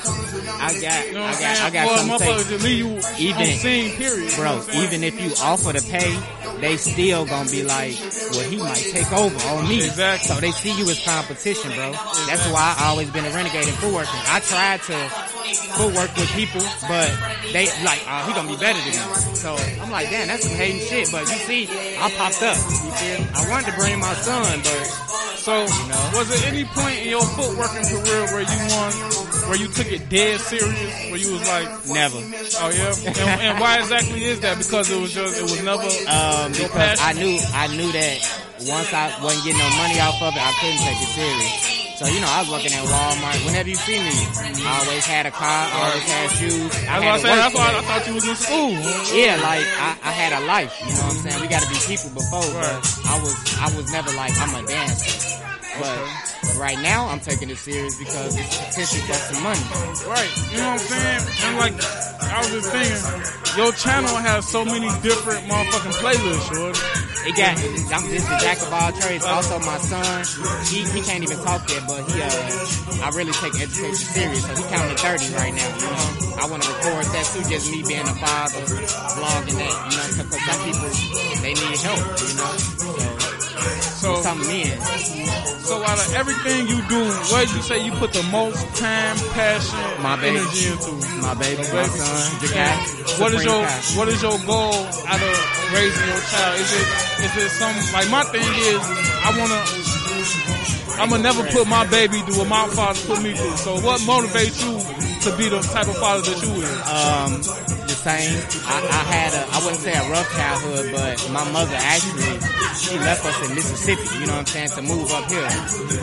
I 0.63 0.71
got, 0.79 1.07
you 1.07 1.13
know 1.13 1.23
I 1.23 1.27
what 1.27 1.35
I'm 1.35 1.41
got, 1.43 1.57
saying, 1.57 1.61
I 1.61 1.69
got 1.69 1.87
for 1.89 1.93
a 1.93 1.97
something 1.97 2.17
to 2.19 2.23
motherfucker 2.23 2.43
say. 2.47 2.57
to 2.57 2.63
leave 2.63 2.77
you 3.19 3.27
Even- 3.27 3.41
on 3.41 3.47
scene, 3.59 3.95
period. 3.97 4.23
you 4.23 4.29
know 4.31 4.35
Bro, 4.37 4.51
I'm 4.53 4.61
saying? 4.61 4.83
even 4.87 5.03
if 5.03 5.21
you 5.21 5.31
offer 5.43 5.73
to 5.73 5.83
pay, 5.83 6.15
they 6.61 6.77
still 6.77 7.25
gonna 7.25 7.49
be 7.51 7.63
like, 7.63 7.97
well, 8.31 8.49
he 8.49 8.55
might 8.57 8.77
take 8.77 9.11
over 9.11 9.35
on 9.49 9.67
me. 9.67 9.83
Exactly. 9.83 10.27
So 10.29 10.39
they 10.39 10.51
see 10.51 10.71
you 10.77 10.89
as 10.89 11.03
competition, 11.03 11.71
bro. 11.71 11.91
That's 11.91 12.47
why 12.53 12.75
I 12.79 12.87
always 12.87 13.09
been 13.11 13.25
a 13.25 13.31
renegade 13.31 13.67
in 13.73 13.79
footworking. 13.81 14.21
I 14.29 14.39
tried 14.39 14.81
to 14.87 14.97
footwork 15.75 16.13
with 16.15 16.29
people, 16.33 16.61
but 16.87 17.09
they 17.51 17.65
like, 17.83 18.01
oh, 18.07 18.23
he 18.27 18.33
gonna 18.33 18.47
be 18.49 18.57
better 18.57 18.79
than 18.79 18.93
me. 18.93 19.35
So 19.35 19.55
I'm 19.81 19.89
like, 19.91 20.09
damn, 20.09 20.27
that's 20.27 20.47
some 20.47 20.55
hating 20.57 20.81
shit. 20.81 21.11
But 21.11 21.21
you 21.27 21.37
see, 21.49 21.67
I 21.99 22.09
popped 22.17 22.41
up. 22.43 22.57
You 22.57 22.91
feel? 22.93 23.19
I 23.35 23.49
wanted 23.49 23.71
to 23.71 23.75
bring 23.77 23.99
my 23.99 24.13
son, 24.13 24.59
but 24.63 24.85
So, 25.43 25.63
was 26.15 26.29
there 26.29 26.51
any 26.51 26.63
point 26.63 26.99
in 27.03 27.09
your 27.09 27.21
footworking 27.35 27.83
career 27.89 28.23
where 28.31 28.45
you 28.47 28.59
won 28.71 28.91
where 29.49 29.57
you 29.59 29.67
took 29.67 29.91
it 29.91 30.07
dead 30.09 30.39
serious? 30.39 31.11
Where 31.11 31.19
you 31.19 31.33
was 31.33 31.43
like, 31.47 31.67
Never. 31.91 32.17
oh 32.17 32.69
yeah, 32.71 32.95
and, 33.07 33.41
and 33.41 33.59
why 33.59 33.79
exactly 33.79 34.23
is 34.23 34.39
that? 34.39 34.57
Because 34.57 34.89
it 34.89 34.99
was 35.01 35.11
just 35.11 35.37
it 35.37 35.43
was 35.43 35.61
never 35.63 35.83
Um, 36.07 36.51
because 36.53 36.99
I 37.01 37.11
knew 37.13 37.35
I 37.53 37.67
knew 37.75 37.91
that 37.91 38.17
once 38.71 38.93
I 38.93 39.11
wasn't 39.21 39.43
getting 39.43 39.59
no 39.59 39.69
money 39.75 39.99
off 39.99 40.21
of 40.21 40.31
it, 40.33 40.39
I 40.39 40.51
couldn't 40.61 40.79
take 40.79 41.01
it 41.01 41.11
serious. 41.11 41.82
So 41.95 42.07
you 42.07 42.19
know, 42.21 42.27
I 42.29 42.41
was 42.41 42.49
working 42.49 42.73
at 42.73 42.83
Walmart. 42.89 43.45
Whenever 43.45 43.69
you 43.69 43.75
see 43.75 43.99
me, 44.01 44.11
I 44.65 44.81
always 44.83 45.05
had 45.05 45.25
a 45.25 45.31
car, 45.31 45.69
always 45.77 46.03
had 46.03 46.29
shoes. 46.31 46.73
I 46.89 46.99
That's 46.99 47.01
had 47.01 47.01
why 47.01 47.13
I 47.13 47.17
said. 47.21 47.35
That's 47.37 47.55
why 47.55 47.69
I 47.69 47.81
thought 47.85 48.07
you 48.07 48.13
was 48.15 48.27
in 48.27 48.35
school. 48.35 48.71
Yeah, 49.13 49.37
like 49.37 49.65
I, 49.77 49.89
I 50.01 50.11
had 50.11 50.33
a 50.33 50.41
life. 50.45 50.73
You 50.81 50.89
know 50.89 51.05
what 51.05 51.13
I'm 51.13 51.21
saying? 51.21 51.41
We 51.41 51.47
got 51.47 51.61
to 51.61 51.69
be 51.69 51.77
people 51.85 52.09
before, 52.17 52.41
Right. 52.57 52.81
but 52.81 53.05
I 53.05 53.15
was 53.21 53.35
I 53.61 53.67
was 53.77 53.85
never 53.93 54.11
like 54.17 54.33
I'm 54.41 54.53
a 54.57 54.67
dancer. 54.67 55.39
But 55.79 55.97
right 56.59 56.77
now, 56.81 57.07
I'm 57.09 57.19
taking 57.19 57.49
it 57.49 57.57
serious 57.57 57.97
because 57.97 58.37
it's 58.37 58.57
potential 58.57 59.01
for 59.09 59.13
some 59.33 59.41
money. 59.41 59.61
Right. 60.05 60.29
You 60.51 60.57
know 60.61 60.69
what 60.73 60.81
I'm 60.81 60.85
saying? 60.85 61.23
And 61.45 61.57
like, 61.57 61.73
I 62.29 62.37
was 62.41 62.51
just 62.51 62.69
thinking, 62.69 63.57
your 63.57 63.71
channel 63.73 64.15
has 64.17 64.47
so 64.47 64.63
many 64.65 64.85
different 65.01 65.45
motherfucking 65.49 65.97
playlists, 65.97 66.45
shorty. 66.53 67.02
It 67.25 67.35
got 67.39 67.55
I'm 67.55 68.03
just 68.11 68.27
a 68.27 68.37
jack 68.43 68.59
of 68.61 68.73
all 68.73 68.91
trades. 68.91 69.23
Also, 69.23 69.59
my 69.59 69.77
son, 69.77 70.25
he, 70.67 70.83
he 70.91 71.01
can't 71.01 71.23
even 71.23 71.37
talk 71.39 71.63
yet, 71.69 71.83
but 71.87 72.03
he 72.11 72.21
uh 72.21 73.03
I 73.03 73.09
really 73.15 73.31
take 73.33 73.55
education 73.55 73.95
serious. 73.95 74.43
So 74.43 74.55
he 74.55 74.63
counting 74.67 74.97
thirty 74.97 75.33
right 75.35 75.53
now. 75.53 75.69
You 75.79 75.87
know, 75.87 76.35
I 76.39 76.47
want 76.51 76.63
to 76.63 76.69
record 76.71 77.05
that 77.15 77.25
too. 77.31 77.43
Just 77.47 77.71
me 77.71 77.83
being 77.83 78.07
a 78.07 78.15
father, 78.19 78.59
vlogging 79.15 79.55
that. 79.55 79.75
You 79.87 79.97
know, 79.97 80.23
because 80.23 80.43
some 80.43 80.59
people 80.67 80.89
they 81.43 81.53
need 81.55 81.79
help. 81.79 82.03
You 82.19 82.35
know, 82.35 82.72
so 84.23 84.33
So, 84.43 84.49
in. 84.51 84.79
so 85.63 85.83
out 85.83 85.99
of 85.99 86.13
everything 86.15 86.67
you 86.67 86.79
do, 86.87 87.01
where 87.31 87.43
you 87.43 87.61
say 87.61 87.83
you 87.85 87.91
put 87.93 88.13
the 88.13 88.23
most 88.31 88.63
time, 88.75 89.15
passion, 89.35 89.79
My 90.03 90.15
baby. 90.15 90.37
energy 90.39 90.67
into? 90.71 90.91
My 91.21 91.33
baby, 91.35 91.61
my 91.63 91.71
Baby. 91.83 91.99
son. 91.99 93.19
What 93.19 93.33
is 93.33 93.43
your. 93.43 93.65
What 93.97 94.07
is 94.07 94.21
your 94.21 94.37
goal 94.45 94.73
out 95.07 95.21
of 95.21 95.35
raising 95.73 96.07
your 96.07 96.21
child? 96.31 96.59
Is 96.59 96.71
it 96.71 96.87
is 97.25 97.33
it 97.45 97.49
some 97.59 97.75
like 97.93 98.09
my 98.09 98.23
thing 98.31 98.41
is 98.43 98.81
I 99.23 99.29
wanna 99.39 99.61
I'm 101.01 101.09
gonna 101.09 101.23
never 101.23 101.43
put 101.51 101.67
my 101.67 101.85
baby 101.87 102.19
through 102.21 102.39
what 102.39 102.47
my 102.47 102.67
father 102.67 102.99
put 103.07 103.21
me 103.23 103.33
through. 103.33 103.57
So 103.57 103.75
what 103.81 103.99
motivates 104.01 104.59
you 104.63 104.77
to 105.31 105.37
be 105.37 105.49
the 105.49 105.59
type 105.61 105.87
of 105.87 105.97
father 105.97 106.21
that 106.21 106.41
you 106.43 106.53
is? 106.61 106.79
Um, 106.87 107.72
the 107.87 107.97
same. 107.97 108.33
I, 108.65 108.77
I 108.79 109.01
had 109.11 109.31
a, 109.33 109.43
I 109.51 109.57
wouldn't 109.63 109.81
say 109.81 109.93
a 109.93 110.05
rough 110.09 110.29
childhood, 110.33 110.91
but 110.91 111.15
my 111.31 111.45
mother 111.51 111.75
actually, 111.75 112.39
she 112.77 112.97
left 112.99 113.25
us 113.25 113.37
in 113.47 113.55
Mississippi, 113.55 114.03
you 114.19 114.27
know 114.27 114.39
what 114.39 114.51
I'm 114.51 114.53
saying, 114.53 114.69
to 114.77 114.81
move 114.81 115.11
up 115.11 115.29
here. 115.29 115.49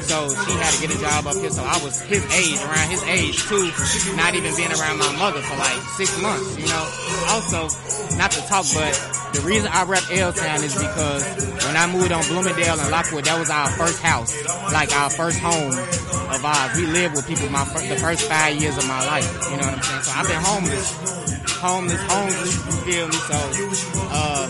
So 0.04 0.30
she 0.32 0.52
had 0.58 0.72
to 0.74 0.80
get 0.80 0.90
a 0.94 1.00
job 1.00 1.26
up 1.26 1.36
here. 1.36 1.50
So 1.50 1.62
I 1.62 1.78
was 1.82 2.00
his 2.02 2.24
age, 2.34 2.60
around 2.62 2.90
his 2.90 3.02
age 3.04 3.36
too, 3.48 3.70
not 4.16 4.34
even 4.34 4.54
being 4.56 4.72
around 4.72 4.98
my 4.98 5.12
mother 5.16 5.40
for 5.42 5.56
like 5.56 5.78
six 5.96 6.14
months, 6.20 6.58
you 6.58 6.66
know. 6.66 6.84
Also, 7.32 7.68
not 8.16 8.30
to 8.32 8.40
talk, 8.48 8.66
but 8.74 8.92
the 9.32 9.40
reason 9.42 9.70
I 9.72 9.84
rep 9.84 10.02
L-Town 10.10 10.62
is 10.64 10.74
because 10.74 11.22
when 11.64 11.76
I 11.76 11.86
moved 11.86 12.10
on 12.12 12.24
Bloomingdale 12.26 12.80
and 12.80 12.90
Lockwood, 12.90 13.24
that 13.24 13.38
was 13.38 13.50
our 13.50 13.70
first 13.70 14.02
house, 14.02 14.34
like 14.72 14.92
our 14.94 15.10
first 15.10 15.38
home 15.38 15.72
of 16.34 16.44
ours. 16.44 16.76
We 16.76 16.86
lived 16.86 17.14
with 17.14 17.26
people 17.26 17.48
my 17.50 17.64
the 17.64 17.96
first 17.96 18.22
five 18.28 18.56
years 18.60 18.76
of 18.76 18.86
my 18.86 19.04
life. 19.06 19.26
You 19.50 19.56
know 19.56 19.66
what 19.66 19.74
I'm 19.74 19.82
saying? 19.82 20.02
So 20.02 20.12
I've 20.14 20.26
been 20.26 20.42
homeless, 20.42 20.88
homeless, 21.60 22.00
homeless. 22.08 22.56
You 22.66 22.72
feel 22.88 23.06
me? 23.08 23.18
So 23.28 23.36
um, 24.16 24.48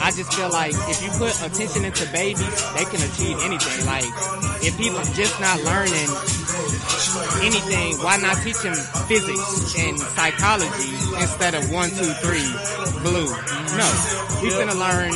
I 0.00 0.12
just 0.14 0.32
feel 0.32 0.50
like 0.50 0.72
if 0.86 1.02
you 1.02 1.10
put 1.18 1.34
attention 1.42 1.84
into 1.84 2.06
babies, 2.14 2.56
they 2.74 2.86
can 2.86 3.02
achieve 3.02 3.36
anything. 3.42 3.86
Like 3.86 4.06
if 4.62 4.78
people 4.78 4.98
are 4.98 5.14
just 5.18 5.34
not 5.42 5.58
learning 5.66 6.06
anything, 7.42 7.98
why 7.98 8.16
not 8.22 8.38
teach 8.46 8.62
them 8.62 8.78
physics 9.10 9.74
and 9.78 9.98
psychology 10.14 10.94
instead 11.18 11.54
of 11.54 11.66
one, 11.70 11.90
two, 11.90 12.14
three, 12.22 12.46
blue? 13.02 13.26
No, 13.74 13.86
we're 14.42 14.54
gonna 14.54 14.78
learn 14.78 15.12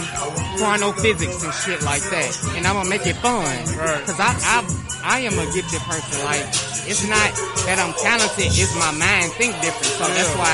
quantum 0.58 0.92
physics 0.98 1.42
and 1.42 1.54
shit 1.54 1.82
like 1.82 2.02
that, 2.10 2.34
and 2.58 2.66
I'm 2.66 2.74
gonna 2.74 2.90
make 2.90 3.06
it 3.06 3.16
fun. 3.22 3.46
Right. 3.78 4.02
Cause 4.02 4.18
I, 4.18 4.34
I, 4.42 4.58
I 5.04 5.18
am 5.20 5.34
a 5.38 5.46
gifted 5.54 5.80
person. 5.86 6.24
Like 6.24 6.73
it's 6.86 7.04
not 7.08 7.30
that 7.66 7.80
I'm 7.80 7.92
talented; 8.00 8.52
it's 8.52 8.74
my 8.76 8.92
mind 8.92 9.32
think 9.40 9.56
different. 9.64 9.94
So 9.96 10.04
that's 10.04 10.32
why 10.36 10.52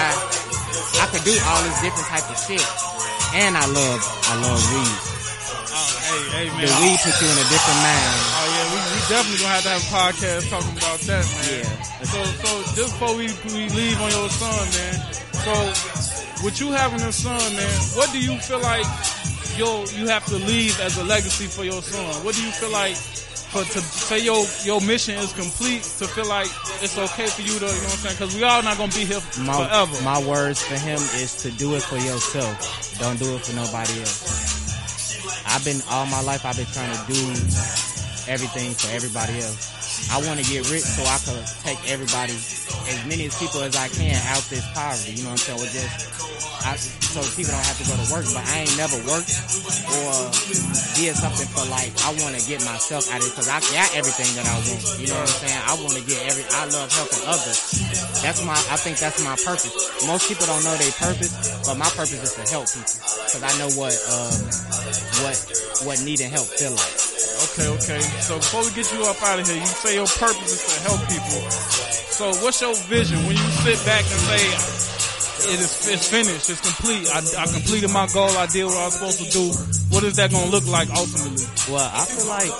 I 1.02 1.06
could 1.10 1.24
do 1.24 1.34
all 1.48 1.60
this 1.66 1.78
different 1.82 2.08
type 2.08 2.26
of 2.30 2.38
shit. 2.38 2.62
And 3.34 3.54
I 3.54 3.66
love, 3.66 4.00
I 4.26 4.34
love 4.42 4.58
weed. 4.74 4.98
Oh, 5.70 5.90
hey, 6.02 6.22
hey, 6.34 6.46
man. 6.50 6.66
The 6.66 6.76
weed 6.82 6.98
puts 6.98 7.18
you 7.22 7.28
in 7.30 7.38
a 7.38 7.46
different 7.46 7.80
mind. 7.82 8.14
Oh 8.34 8.46
yeah, 8.50 8.66
we, 8.74 8.78
we 8.90 8.98
definitely 9.06 9.38
gonna 9.38 9.54
have 9.54 9.66
to 9.66 9.74
have 9.74 9.84
a 9.86 9.90
podcast 9.94 10.42
talking 10.50 10.74
about 10.74 10.98
that, 11.06 11.24
man. 11.30 11.62
Yeah. 11.62 12.10
So, 12.10 12.18
so 12.42 12.50
just 12.74 12.90
before 12.98 13.14
we, 13.14 13.30
we 13.54 13.70
leave 13.70 13.98
on 14.02 14.10
your 14.10 14.28
son, 14.34 14.66
man. 14.74 14.94
So, 15.46 15.54
with 16.42 16.58
you 16.58 16.72
having 16.72 17.02
a 17.06 17.12
son, 17.12 17.38
man, 17.54 17.78
what 17.94 18.10
do 18.10 18.18
you 18.18 18.34
feel 18.42 18.60
like 18.60 18.86
you 19.54 19.66
you 19.94 20.08
have 20.08 20.26
to 20.26 20.36
leave 20.36 20.78
as 20.80 20.98
a 20.98 21.04
legacy 21.04 21.46
for 21.46 21.64
your 21.64 21.82
son? 21.82 22.24
What 22.24 22.34
do 22.34 22.42
you 22.42 22.50
feel 22.50 22.72
like 22.72 22.96
for 23.50 23.64
to 23.66 23.80
say 23.82 24.22
your 24.22 24.46
your 24.64 24.80
mission 24.80 25.16
is 25.18 25.32
complete 25.32 25.82
to 25.98 26.06
feel 26.06 26.26
like 26.26 26.46
it's 26.82 26.96
okay 26.96 27.26
for 27.26 27.42
you 27.42 27.58
to, 27.58 27.66
you 27.66 27.82
know 27.82 27.90
what 27.90 27.98
I'm 27.98 28.02
saying? 28.06 28.16
Because 28.16 28.34
we 28.36 28.42
all 28.44 28.62
not 28.62 28.78
gonna 28.78 28.92
be 28.94 29.04
here 29.04 29.20
My, 29.42 29.58
forever. 29.66 29.96
my 30.06 30.18
words 30.22 30.62
for 30.62 30.78
him 30.78 30.98
is 31.18 31.34
to 31.42 31.50
do 31.50 31.74
it 31.74 31.82
for 31.82 31.98
yourself. 31.98 32.54
Don't 32.98 33.18
do 33.18 33.34
it 33.34 33.42
for 33.44 33.54
nobody 33.58 34.00
else. 34.00 35.42
I've 35.46 35.64
been 35.64 35.82
all 35.90 36.06
my 36.06 36.22
life. 36.22 36.46
I've 36.46 36.56
been 36.56 36.70
trying 36.70 36.94
to 36.94 37.02
do 37.10 37.20
everything 38.30 38.70
for 38.78 38.86
everybody 38.94 39.34
else. 39.42 39.66
I 40.14 40.22
want 40.26 40.38
to 40.38 40.46
get 40.46 40.70
rich 40.70 40.86
so 40.86 41.02
I 41.02 41.18
can 41.18 41.42
take 41.66 41.80
everybody, 41.90 42.32
as 42.32 43.02
many 43.06 43.26
as 43.26 43.34
people 43.38 43.60
as 43.66 43.74
I 43.76 43.88
can, 43.88 44.14
out 44.30 44.42
this 44.46 44.62
poverty. 44.72 45.12
You 45.18 45.24
know 45.26 45.34
what 45.34 45.42
I'm 45.42 45.58
saying? 45.58 45.60
With 45.60 45.72
just, 45.74 46.29
I, 46.64 46.76
so 46.76 47.20
people 47.34 47.52
don't 47.52 47.64
have 47.64 47.78
to 47.80 47.86
go 47.88 47.94
to 47.96 48.06
work. 48.12 48.26
But 48.30 48.44
I 48.46 48.66
ain't 48.66 48.76
never 48.76 48.96
worked 49.08 49.32
or 49.32 50.12
did 50.94 51.16
something 51.16 51.48
for 51.50 51.64
like 51.72 51.90
I 52.04 52.12
want 52.20 52.36
to 52.36 52.42
get 52.44 52.60
myself 52.64 53.08
out 53.10 53.20
of 53.20 53.26
it 53.26 53.32
because 53.32 53.48
I 53.48 53.58
got 53.72 53.88
everything 53.96 54.28
that 54.36 54.46
I 54.46 54.56
want. 54.60 54.82
You 55.00 55.08
know 55.10 55.18
what 55.18 55.30
I'm 55.30 55.40
saying? 55.40 55.60
I 55.64 55.72
want 55.80 55.94
to 55.96 56.04
get 56.04 56.20
every. 56.28 56.44
I 56.52 56.68
love 56.70 56.88
helping 56.92 57.24
others. 57.26 57.58
That's 58.22 58.44
my. 58.44 58.56
I 58.68 58.76
think 58.76 59.00
that's 59.00 59.18
my 59.24 59.36
purpose. 59.40 59.72
Most 60.06 60.28
people 60.28 60.46
don't 60.46 60.64
know 60.64 60.76
their 60.76 60.94
purpose, 60.96 61.32
but 61.64 61.76
my 61.80 61.88
purpose 61.96 62.20
is 62.20 62.34
to 62.36 62.44
help 62.52 62.68
people 62.68 62.96
because 63.26 63.42
I 63.42 63.52
know 63.56 63.70
what 63.74 63.94
um, 64.12 64.36
what 65.24 65.36
what 65.88 65.96
needing 66.04 66.30
help 66.30 66.46
feel 66.46 66.76
like. 66.76 66.96
Okay, 67.50 67.68
okay. 67.72 68.00
So 68.20 68.36
before 68.36 68.62
we 68.62 68.70
get 68.76 68.92
you 68.92 69.02
up 69.08 69.16
out 69.24 69.40
of 69.40 69.48
here, 69.48 69.56
you 69.56 69.66
say 69.66 69.96
your 69.96 70.06
purpose 70.06 70.52
is 70.52 70.62
to 70.68 70.76
help 70.84 71.00
people. 71.08 71.40
So 72.12 72.28
what's 72.44 72.60
your 72.60 72.74
vision 72.92 73.16
when 73.24 73.32
you 73.32 73.48
sit 73.64 73.80
back 73.86 74.04
and 74.04 74.20
say 74.28 74.99
it 75.48 75.60
is 75.60 75.88
it's 75.88 76.08
finished, 76.08 76.50
it's 76.50 76.60
complete. 76.60 77.06
I, 77.08 77.20
I 77.42 77.46
completed 77.46 77.90
my 77.90 78.06
goal. 78.12 78.30
I 78.36 78.46
did 78.46 78.64
what 78.64 78.76
I 78.76 78.84
was 78.86 78.94
supposed 78.94 79.20
to 79.24 79.28
do. 79.30 79.46
What 79.94 80.04
is 80.04 80.16
that 80.16 80.30
gonna 80.30 80.50
look 80.50 80.66
like 80.66 80.88
ultimately? 80.90 81.44
Well, 81.70 81.84
I 81.92 82.04
feel 82.04 82.28
like 82.28 82.52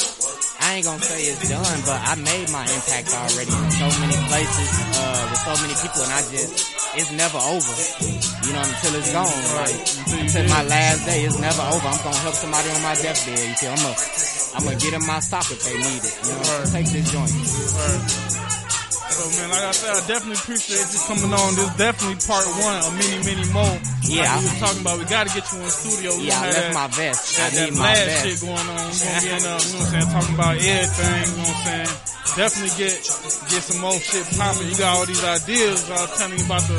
I 0.60 0.76
ain't 0.76 0.84
gonna 0.84 1.00
say 1.02 1.24
it's 1.24 1.48
done, 1.48 1.80
but 1.88 1.98
I 2.04 2.14
made 2.20 2.48
my 2.52 2.64
impact 2.68 3.08
already 3.16 3.48
in 3.52 3.70
so 3.80 3.88
many 4.00 4.16
places, 4.28 4.68
uh, 4.96 5.28
with 5.32 5.40
so 5.40 5.52
many 5.64 5.74
people, 5.80 6.00
and 6.04 6.12
I 6.12 6.20
just, 6.28 6.52
it's 7.00 7.12
never 7.16 7.40
over. 7.40 7.74
You 8.44 8.52
know, 8.52 8.64
until 8.64 8.92
it's 9.00 9.10
gone. 9.12 9.40
Like, 9.56 9.72
Until 9.72 10.16
you 10.20 10.24
until 10.28 10.44
do. 10.44 10.48
my 10.52 10.62
last 10.68 11.06
day, 11.06 11.24
it's 11.24 11.38
never 11.40 11.62
over. 11.64 11.86
I'm 11.88 12.00
gonna 12.04 12.22
help 12.24 12.36
somebody 12.36 12.68
on 12.70 12.82
my 12.82 12.94
deathbed. 12.94 13.40
You 13.40 13.54
feel? 13.56 13.72
I'm 13.72 13.82
gonna, 13.82 13.98
I'm 14.56 14.62
gonna 14.68 14.80
get 14.80 14.92
in 14.94 15.04
my 15.06 15.20
stock 15.20 15.48
if 15.50 15.60
they 15.64 15.76
need 15.80 16.02
it. 16.04 16.14
You 16.28 16.34
know, 16.36 16.64
take 16.68 16.86
this 16.92 17.08
joint. 17.08 18.29
So 19.20 19.28
man, 19.36 19.52
like 19.52 19.68
I 19.68 19.72
said, 19.76 19.92
I 19.92 20.00
definitely 20.08 20.40
appreciate 20.40 20.80
you 20.80 21.00
coming 21.04 21.28
on. 21.28 21.52
This 21.52 21.68
is 21.68 21.76
definitely 21.76 22.16
part 22.24 22.40
one 22.56 22.78
of 22.88 22.92
many, 22.96 23.20
many 23.20 23.44
more. 23.52 23.76
Yeah, 24.08 24.32
like 24.32 24.40
we 24.40 24.48
was 24.48 24.56
talking 24.64 24.80
about. 24.80 24.96
We 24.96 25.04
got 25.12 25.28
to 25.28 25.32
get 25.36 25.44
you 25.52 25.60
in 25.60 25.64
the 25.68 25.74
studio. 25.76 26.08
We 26.16 26.32
Yeah, 26.32 26.40
I 26.40 26.48
gonna 26.48 26.56
left 26.56 26.72
my 26.72 26.86
that, 26.88 26.96
vest. 26.96 27.20
I 27.20 27.36
that, 27.36 27.52
that 27.52 27.60
need 27.68 27.76
my 27.76 27.92
vest. 28.00 28.24
shit 28.24 28.38
going 28.40 28.64
on. 28.64 28.80
We're 28.80 28.96
gonna 28.96 29.20
be 29.20 29.28
in, 29.28 29.44
uh, 29.44 29.44
you 29.44 29.44
know 29.44 29.60
what 29.60 29.60
I'm 29.60 29.92
saying, 29.92 30.08
talking 30.08 30.34
about 30.40 30.54
everything. 30.56 31.20
You 31.20 31.36
know 31.36 31.52
what 31.52 31.60
I'm 31.60 31.68
saying. 31.68 31.92
Definitely 32.30 32.74
get 32.80 32.94
get 33.52 33.62
some 33.68 33.80
more 33.84 33.98
shit 34.00 34.24
popping. 34.40 34.68
You 34.72 34.76
got 34.80 34.90
all 34.96 35.04
these 35.04 35.20
ideas. 35.20 35.76
I 35.84 36.00
was 36.00 36.12
telling 36.16 36.38
you 36.40 36.44
about 36.48 36.64
the 36.64 36.78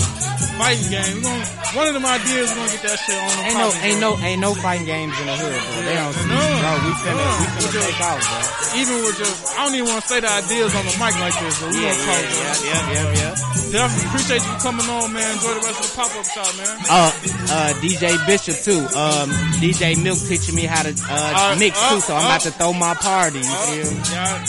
fighting 0.62 0.90
game. 0.94 1.14
We 1.18 1.22
gonna 1.26 1.46
one 1.74 1.88
of 1.88 1.94
them 1.96 2.06
ideas. 2.06 2.52
We're 2.52 2.62
gonna 2.62 2.72
get 2.78 2.84
that 2.86 3.00
shit 3.02 3.18
on. 3.18 3.32
the 3.32 3.44
Ain't 3.50 3.58
no, 3.58 3.68
ain't 3.82 4.00
no, 4.00 4.12
ain't 4.22 4.42
no 4.42 4.52
fighting 4.56 4.86
games 4.86 5.16
in 5.20 5.26
the 5.26 5.36
hood, 5.40 5.56
bro. 5.56 5.82
They 5.88 5.96
don't 5.98 6.14
see, 6.14 6.28
No. 6.30 6.38
bro. 6.38 6.72
We 6.86 6.92
finna, 7.02 7.16
No. 7.18 7.32
we 7.42 7.46
finna 7.56 7.72
Just- 7.72 7.88
take 7.90 8.02
out, 8.02 8.20
bro. 8.22 8.40
Even 8.82 8.96
with 9.04 9.18
just, 9.18 9.36
I 9.58 9.60
don't 9.66 9.76
even 9.76 9.88
want 9.90 10.02
to 10.04 10.08
say 10.08 10.20
the 10.22 10.32
ideas 10.32 10.72
on 10.76 10.84
the 10.86 10.96
mic 11.02 11.16
like 11.20 11.36
this, 11.42 11.56
but 11.60 11.70
we 11.72 11.80
Yeah, 11.82 11.92
gonna 11.92 12.06
talk. 12.06 12.22
yeah, 12.22 12.32
yeah, 12.32 12.62
yeah, 12.62 12.92
yeah, 12.92 13.22
yeah. 13.22 13.34
Definitely 13.72 14.06
appreciate 14.12 14.44
you 14.44 14.56
coming 14.62 14.88
on, 14.90 15.14
man. 15.14 15.32
Enjoy 15.32 15.54
the 15.56 15.64
rest 15.66 15.80
of 15.80 15.88
the 15.90 15.96
pop 15.96 16.12
up 16.16 16.26
shop, 16.28 16.52
man. 16.60 16.76
Uh, 16.92 17.12
uh, 17.56 17.74
DJ 17.82 18.04
Bishop 18.28 18.58
too. 18.68 18.84
Um, 18.96 19.32
DJ 19.64 19.96
Milk 19.96 20.20
teaching 20.28 20.56
me 20.56 20.64
how 20.68 20.84
to 20.84 20.92
uh, 21.10 21.52
Uh, 21.52 21.56
mix 21.58 21.80
uh, 21.80 21.90
too, 21.90 22.02
so 22.02 22.16
I'm 22.16 22.22
uh. 22.22 22.26
about 22.36 22.42
to 22.42 22.52
throw 22.52 22.74
my 22.74 22.94
party. 22.96 23.40
You 23.40 23.46
Oh, 23.48 23.72
feel? 23.72 23.92
y'all 24.12 24.40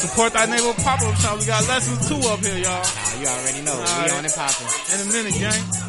support 0.00 0.32
that 0.32 0.48
neighborhood 0.48 0.76
pop 0.82 1.00
up 1.02 1.14
shop. 1.16 1.38
We 1.38 1.44
got 1.44 1.66
lessons 1.68 2.08
two 2.08 2.16
up 2.28 2.40
here, 2.40 2.56
y'all. 2.56 2.80
Nah, 2.80 3.20
you 3.20 3.26
already 3.28 3.60
know. 3.60 3.76
All 3.76 3.80
we 3.80 4.08
right. 4.08 4.12
on 4.16 4.24
and 4.24 4.32
popping. 4.32 4.68
In 4.96 4.98
a 5.04 5.12
minute, 5.12 5.34
gang. 5.36 5.79